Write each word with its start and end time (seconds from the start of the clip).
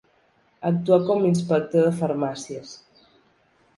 Actuà 0.69 0.97
com 1.11 1.27
inspector 1.33 1.85
de 1.89 1.93
farmàcies. 2.01 2.73